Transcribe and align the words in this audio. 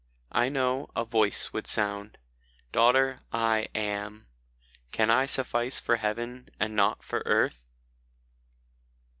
I 0.31 0.49
know 0.49 0.89
a 0.95 1.05
Voice 1.05 1.53
would 1.53 1.67
sound," 1.67 2.17
Daughter, 2.71 3.19
I 3.31 3.67
AM. 3.75 4.25
Can 4.91 5.11
I 5.11 5.27
suffice 5.27 5.79
for 5.79 5.97
Heaven, 5.97 6.49
and 6.59 6.75
not 6.75 7.03
for 7.03 7.21
earth 7.27 7.63